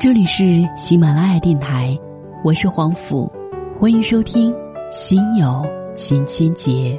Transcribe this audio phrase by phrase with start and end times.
[0.00, 1.94] 这里是喜马拉雅电台，
[2.42, 3.30] 我是黄甫，
[3.76, 4.50] 欢迎收听
[4.90, 5.62] 《心有
[5.94, 6.98] 千千结》。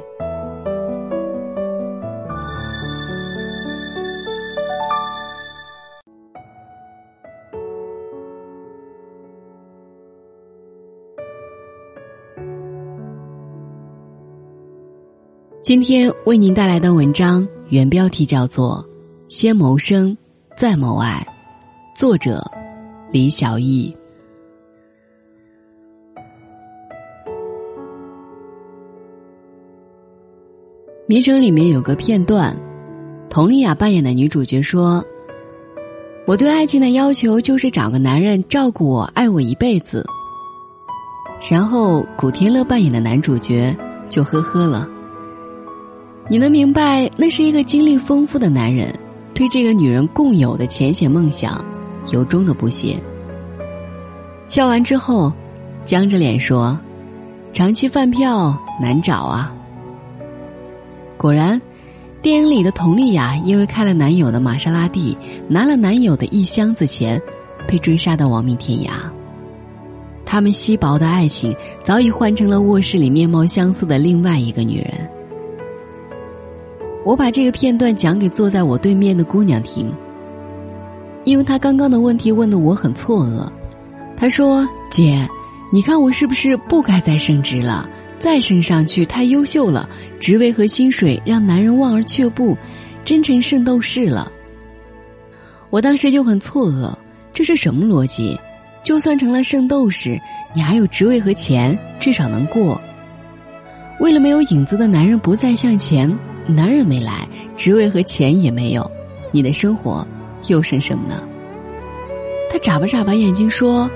[15.60, 18.86] 今天为您带来的文章原标题叫做
[19.34, 20.16] 《先谋生，
[20.56, 21.26] 再谋爱》，
[22.00, 22.40] 作者
[23.12, 23.94] 李小艺。
[31.06, 32.56] 名城里面有个片段，
[33.28, 35.04] 佟丽娅扮演的女主角说
[36.26, 40.06] ：“我对爱情的要求就是找个男人照顾我、爱我一辈子。”
[41.50, 43.76] 然后古天乐扮演的男主角
[44.08, 44.88] 就呵呵了。
[46.30, 48.98] 你能明白，那是一个经历丰富的男人，
[49.34, 51.62] 对这个女人共有的浅显梦想，
[52.10, 52.98] 由衷的不屑。
[54.46, 55.32] 笑完之后，
[55.84, 56.78] 僵着脸说
[57.52, 59.54] ：“长期饭票难找啊。”
[61.16, 61.60] 果然，
[62.20, 65.16] 电影里的佟丽娅因为开了男友的玛莎拉蒂，
[65.48, 67.20] 拿了男友的一箱子钱，
[67.66, 68.90] 被追杀的亡命天涯。
[70.24, 74.90] 他们稀薄的爱情，早已换成了卧室里面貌相似的另外一个女人。
[77.04, 79.92] 我把这个片段讲给坐在我对面的姑娘听，
[81.24, 83.48] 因为他刚刚的问题问的我很错愕。
[84.16, 85.28] 他说：“姐，
[85.72, 87.88] 你看我是不是不该再升职了？
[88.18, 89.88] 再升上去太优秀了，
[90.20, 92.56] 职位和薪水让男人望而却步，
[93.04, 94.30] 真成圣斗士了。”
[95.70, 96.94] 我当时就很错愕，
[97.32, 98.38] 这是什么逻辑？
[98.84, 100.20] 就算成了圣斗士，
[100.54, 102.80] 你还有职位和钱，至少能过。
[104.00, 106.10] 为了没有影子的男人不再向前。
[106.44, 108.90] 男人没来，职位和钱也没有，
[109.30, 110.04] 你的生活
[110.48, 111.22] 又剩什么呢？
[112.50, 113.90] 他眨巴眨巴眼睛说：“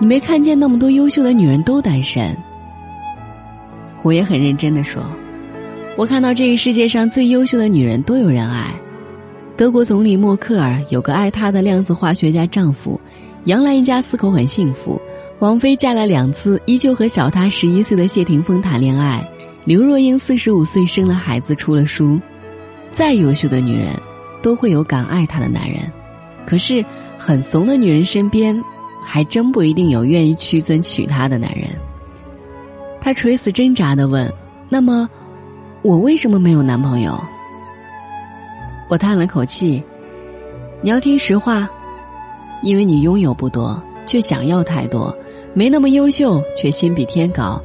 [0.00, 2.36] 你没看见那么多优秀的女人都单身？”
[4.02, 5.02] 我也很认真的说
[5.96, 8.74] ：“我看到这个世界上最优秀的女人都有人爱。
[9.56, 13.00] 德国总理默克尔有个爱她的量子化学家丈夫，
[13.44, 15.00] 杨澜一家四口很幸福，
[15.38, 19.24] 王菲嫁了两次，依旧和小她十一岁的谢霆锋谈恋爱。”
[19.64, 22.20] 刘若英四十五岁生了孩子，出了书。
[22.90, 23.88] 再优秀的女人，
[24.42, 25.80] 都会有敢爱她的男人。
[26.44, 26.84] 可是，
[27.16, 28.62] 很怂的女人身边，
[29.04, 31.70] 还真不一定有愿意屈尊娶她的男人。
[33.00, 34.30] 她垂死挣扎的问
[34.68, 35.08] ：“那么，
[35.82, 37.18] 我为什么没有男朋友？”
[38.90, 39.82] 我叹了口气
[40.82, 41.68] ：“你要听实话，
[42.62, 45.14] 因为你拥有不多，却想要太多；
[45.54, 47.62] 没那么优秀，却心比天高。”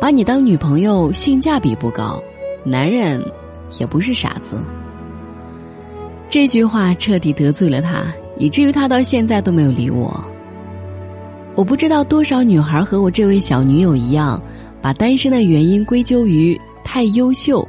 [0.00, 2.22] 把你当女朋友，性价比不高，
[2.62, 3.24] 男人
[3.78, 4.62] 也不是傻子。
[6.34, 10.12] 这句话彻底得罪了他，以至于他到现在都没有理我。
[11.54, 14.42] 我不知道多少女孩和我这位小女友一样，
[14.82, 17.64] 把单身的原因归咎于太优秀，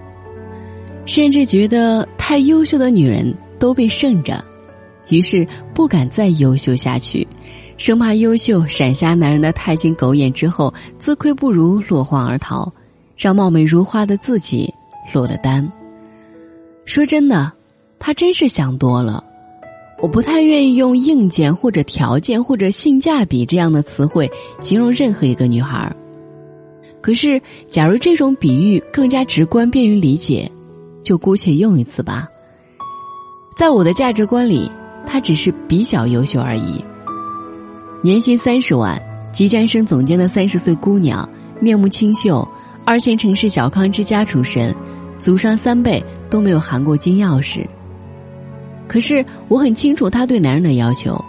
[1.05, 4.43] 甚至觉得太优秀的女人都被剩着，
[5.09, 7.27] 于是不敢再优秀下去。
[7.77, 12.73] 生怕优秀闪瞎男人的太监狗眼之后，自愧不如，落荒而逃，
[13.15, 14.73] 让貌美如花的自己
[15.13, 15.71] 落了单。
[16.83, 17.51] 说真的，
[18.05, 19.23] 他真是想多了。
[19.99, 24.29] 我不太愿意用硬件或者条件或者性价比这样的词汇
[24.59, 25.95] 形容任何一个女孩儿。
[27.01, 30.47] 可是，假如这种比喻更加直观、便于理解，
[31.01, 32.27] 就姑且用一次吧。
[33.57, 34.69] 在我的价值观里，
[35.07, 36.85] 她只是比较优秀而已。
[38.03, 39.01] 年薪三十万，
[39.33, 41.27] 即将升总监的三十岁姑娘，
[41.59, 42.47] 面目清秀，
[42.85, 44.75] 二线城市小康之家出身，
[45.17, 47.65] 祖上三辈都没有含过金钥匙。
[48.87, 51.19] 可是我很清楚她对男人的要求，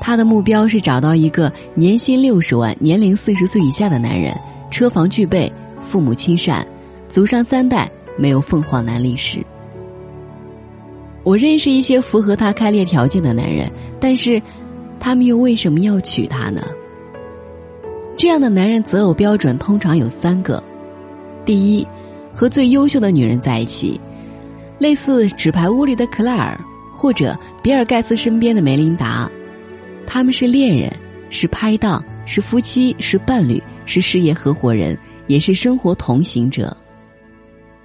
[0.00, 4.36] 她的目标是找到一个年薪六十万、年龄四十岁以下的男人，
[4.70, 6.66] 车房具备，父母亲善，
[7.08, 9.44] 祖上三代没有凤凰男历史。
[11.22, 13.70] 我认识一些符合她开列条件的男人，
[14.00, 14.42] 但是。
[14.98, 16.62] 他们又为什么要娶她呢？
[18.16, 20.60] 这样的男人择偶标准通常有三个：
[21.44, 21.86] 第一，
[22.32, 24.00] 和最优秀的女人在一起，
[24.78, 26.58] 类似《纸牌屋》里的克莱尔，
[26.96, 29.30] 或者比尔盖茨身边的梅琳达，
[30.06, 30.90] 他们是恋人，
[31.28, 36.74] 是拍档，是夫妻，是伴侣，是事业合伙人，也是生活同行者。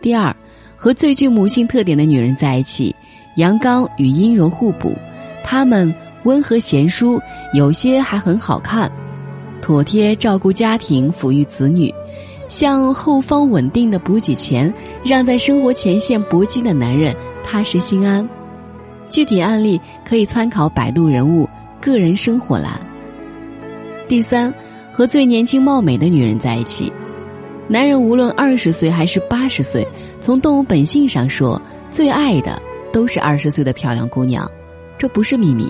[0.01, 0.35] 第二，
[0.75, 2.95] 和最具母性特点的女人在一起，
[3.35, 4.95] 阳刚与阴柔互补，
[5.43, 5.93] 她们。
[6.23, 7.19] 温和贤淑，
[7.51, 8.87] 有些还很好看，
[9.59, 11.91] 妥帖照顾家庭，抚育子女，
[12.47, 14.71] 向后方稳定的补给钱，
[15.03, 18.29] 让在生活前线搏击的男人踏实心安。
[19.11, 21.47] 具体案例可以参考百度人物
[21.79, 22.79] 个人生活栏。
[24.07, 24.51] 第三，
[24.91, 26.91] 和最年轻貌美的女人在一起。
[27.67, 29.87] 男人无论二十岁还是八十岁，
[30.19, 32.61] 从动物本性上说，最爱的
[32.91, 34.49] 都是二十岁的漂亮姑娘，
[34.97, 35.67] 这不是秘密。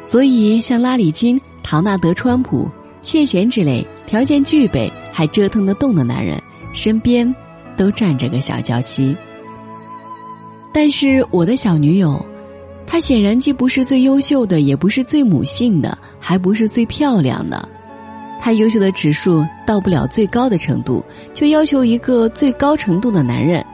[0.00, 2.68] 所以，像拉里金、唐纳德·川普、
[3.02, 6.40] 谢贤之类条件具备还折腾得动的男人，
[6.72, 7.32] 身边
[7.76, 9.16] 都站着个小娇妻。
[10.72, 12.24] 但是，我的小女友，
[12.86, 17.68] 她显然既不是最优秀的，也不是最母性的，还不是最漂亮的。
[18.40, 23.64] 她优秀的指数到不了最高的程度，却要求一个最高程度的男人。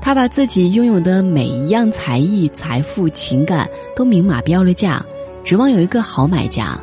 [0.00, 5.04] 她把自己拥有的每一样才艺、财富、情感都明码标了价，
[5.42, 6.78] 指望有一个好买家。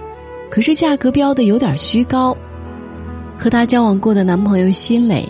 [0.51, 2.35] 可是价格标的有点虚高。
[3.39, 5.27] 和她交往过的男朋友心累，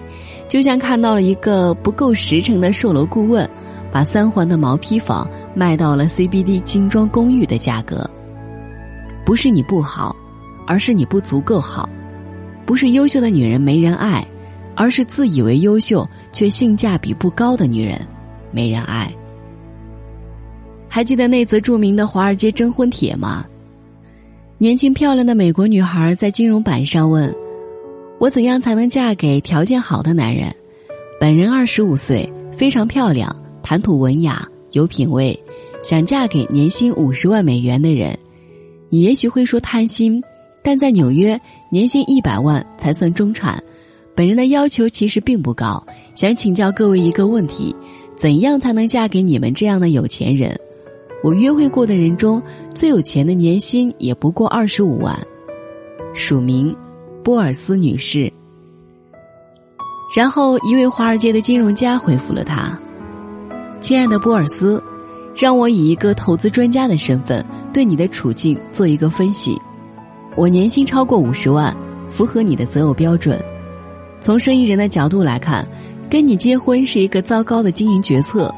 [0.49, 3.47] 就像看到了一个不够实诚的售楼顾问，
[3.95, 8.05] 把三环的毛坯房卖到了 CBD 精装公寓的价格。
[9.25, 10.13] 不是你不好。
[10.67, 11.87] 而是你不足够好，
[12.65, 14.25] 不是优秀的女人没人爱，
[14.75, 17.95] 而是自以为优秀却性价比不高的女人
[18.51, 19.13] 没人爱。
[20.89, 23.45] 还记得那则著名的华尔街征婚帖吗？
[24.57, 27.31] 年轻漂亮的美国女孩在金融版上问
[28.17, 30.51] ：“我怎样才能嫁给条件好的男人？
[31.19, 35.37] 本人二十五岁，非常漂亮，谈吐文雅，有品位，
[35.81, 38.15] 想嫁给年薪五十万美元的人。”
[38.91, 40.23] 你也许会说贪心。
[40.61, 41.39] 但在纽约，
[41.71, 43.61] 年薪一百万才算中产。
[44.15, 45.83] 本人的要求其实并不高，
[46.13, 47.75] 想请教各位一个问题：
[48.15, 50.55] 怎样才能嫁给你们这样的有钱人？
[51.23, 52.39] 我约会过的人中
[52.75, 55.19] 最有钱的年薪也不过二十五万。
[56.13, 56.75] 署名：
[57.23, 58.31] 波尔斯女士。
[60.15, 62.79] 然后一位华尔街的金融家回复了他
[63.79, 64.81] ：“亲爱的波尔斯，
[65.35, 69.55] 让我以一个投资专家的身份对你的处境做一个分析。”
[70.35, 71.75] 我年薪超过五十万，
[72.07, 73.41] 符合你的择偶标准。
[74.19, 75.65] 从生意人的角度来看，
[76.09, 78.53] 跟你结婚是一个糟糕的经营决策。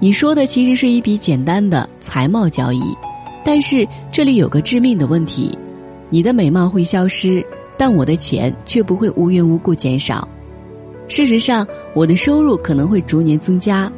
[0.00, 2.80] 你说的其实是一笔简单的财贸交易，
[3.44, 5.58] 但是这里有个致命的问题：
[6.08, 7.44] 你的美貌会消失，
[7.76, 10.26] 但我的钱却不会无缘无故减少。
[11.06, 13.92] 事实上，我的收入可能会逐年增加，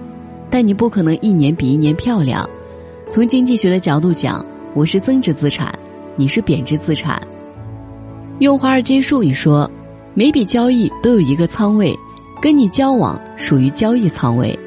[0.50, 2.48] 但你不可能一年比一年漂亮。
[3.08, 4.44] 从经济学的角度讲，
[4.74, 5.72] 我是增值资产。
[6.16, 7.20] 你是贬值资产。
[8.40, 9.70] 用华尔街术语说，
[10.12, 11.96] 每笔交易都有一个仓位，
[12.42, 14.58] 跟你交往属于交易仓位，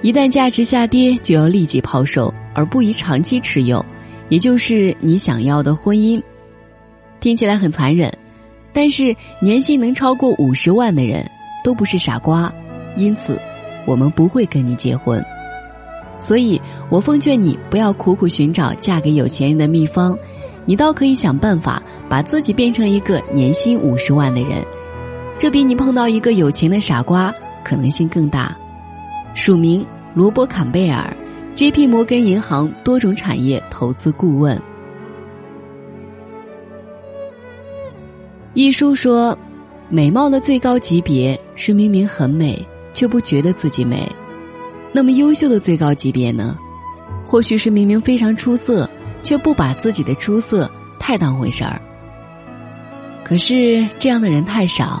[0.00, 3.84] 一旦价值下跌，就要立即抛售，而不宜长期持有，
[4.28, 6.22] 也就是你想要的婚姻。
[7.20, 8.10] 听起来很残忍，
[8.72, 11.24] 但是年薪能超过五十万的人
[11.62, 12.50] 都不是傻瓜，
[12.96, 13.38] 因此
[13.86, 15.24] 我们不会跟你结婚。
[16.18, 20.16] 所以我奉劝你不要苦苦寻找嫁给有钱人的秘方。
[20.64, 24.62] 你倒可以想办法把自己变成一个年薪五十万的人，
[25.36, 27.34] 这比你碰到一个有钱的傻瓜
[27.64, 28.56] 可能性更大。
[29.34, 29.84] 署名
[30.14, 31.12] 罗伯·坎贝尔
[31.56, 31.88] ，J.P.
[31.88, 34.56] 摩根银行多种产业投资顾问。
[38.54, 39.36] 一书说，
[39.88, 42.64] 美貌的最高级别是明明很美
[42.94, 44.10] 却不觉得自己美，
[44.92, 46.56] 那么优秀的最高级别呢？
[47.24, 48.88] 或许是明明非常出色。
[49.24, 50.68] 却不把自己的出色
[50.98, 51.80] 太当回事儿。
[53.22, 55.00] 可是这样的人太少，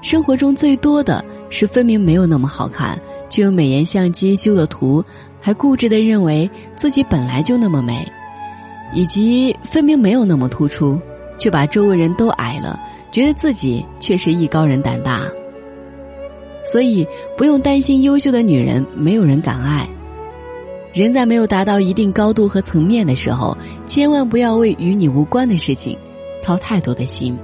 [0.00, 2.96] 生活中最多的是分明没有那么好看，
[3.28, 5.04] 却用美颜相机修了图，
[5.40, 8.06] 还固执的认为自己本来就那么美，
[8.94, 10.96] 以及分明没有那么突出，
[11.36, 12.78] 却把周围人都矮了，
[13.10, 15.22] 觉得自己却是艺高人胆大。
[16.64, 19.88] 所以不用担心优秀的女人没有人敢爱。
[20.92, 25.96] 人在没有达到一定高度和层面的时候，千万不要为与你无关的事情
[26.42, 27.36] 操太多的心。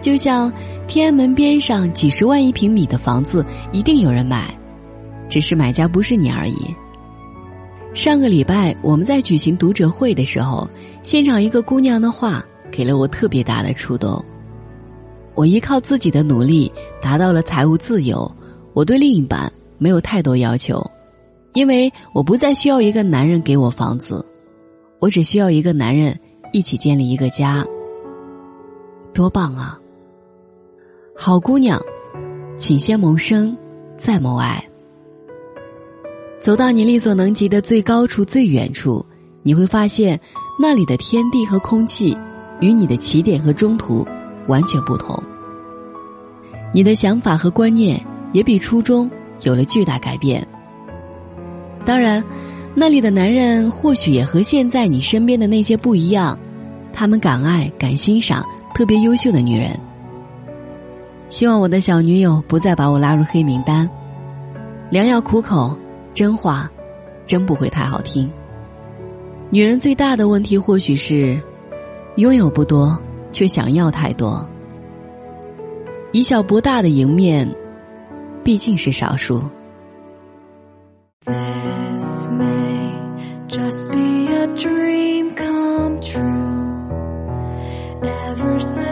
[0.00, 0.52] 就像
[0.86, 4.52] 天安门边上几十万一平米的房子，一定有人买，
[5.28, 6.74] 只是买家不是你而已。
[7.92, 10.68] 上个礼拜我们在举行读者会的时候，
[11.02, 14.24] 现场一个姑娘的话给了我特别大的触动。
[15.34, 16.70] 我依靠自己的努力
[17.00, 18.30] 达到了财务自由，
[18.74, 20.84] 我对另一半没有太多要求。
[21.54, 24.24] 因为我不再需要一个男人给我房子，
[24.98, 26.18] 我只需要一个男人
[26.52, 27.64] 一起建立一个家。
[29.12, 29.78] 多棒啊！
[31.14, 31.78] 好姑娘，
[32.56, 33.54] 请先谋生，
[33.98, 34.66] 再谋爱。
[36.40, 39.04] 走到你力所能及的最高处、最远处，
[39.42, 40.18] 你会发现
[40.58, 42.16] 那里的天地和空气
[42.60, 44.06] 与你的起点和中途
[44.48, 45.22] 完全不同。
[46.72, 48.00] 你的想法和观念
[48.32, 49.10] 也比初中
[49.42, 50.46] 有了巨大改变。
[51.84, 52.22] 当然，
[52.74, 56.38] 那里的男人或许也和现在你身边的那些不一样，
[56.92, 58.44] 他们敢爱敢欣赏
[58.74, 59.78] 特别优秀的女人。
[61.28, 63.88] 希望我的小女友不再把我拉入黑名单。
[64.90, 65.76] 良药苦口，
[66.14, 66.70] 真话，
[67.26, 68.30] 真不会太好听。
[69.50, 71.40] 女人最大的问题或许是，
[72.16, 72.98] 拥有不多，
[73.32, 74.46] 却想要太多。
[76.12, 77.48] 以小博大的赢面，
[78.44, 79.42] 毕竟是少数。
[88.58, 88.91] sitting right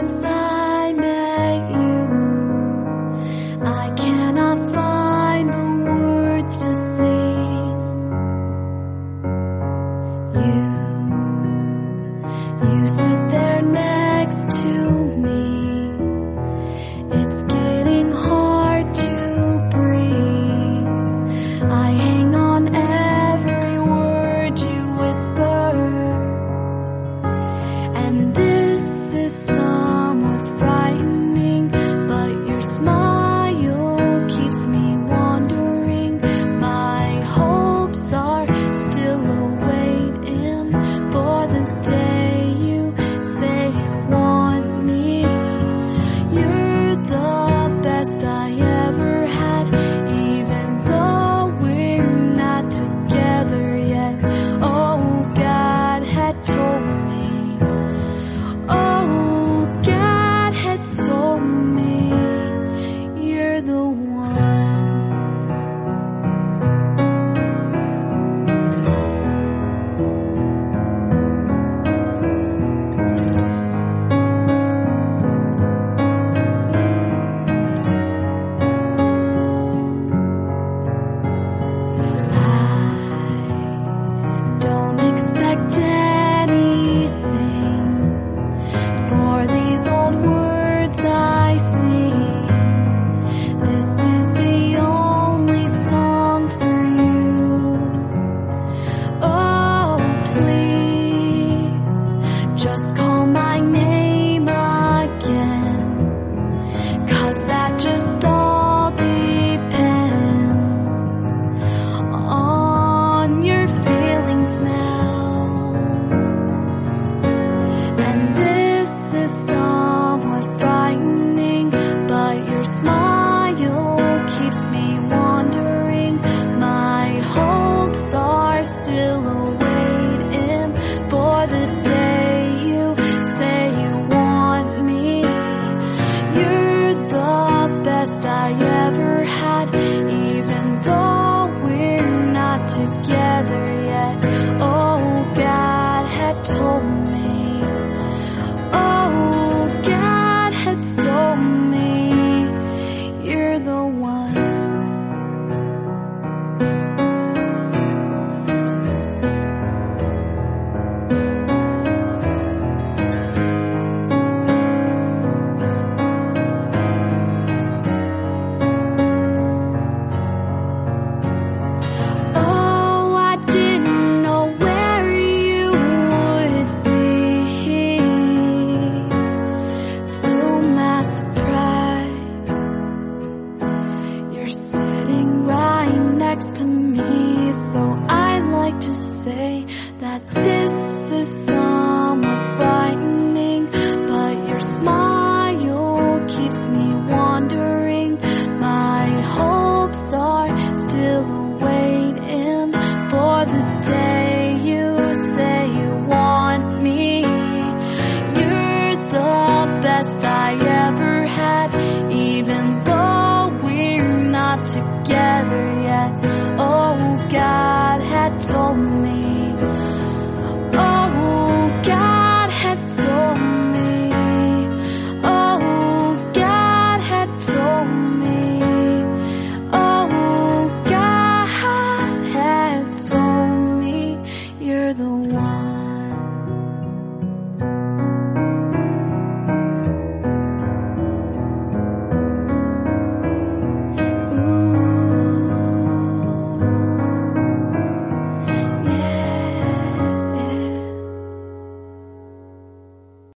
[142.73, 143.80] together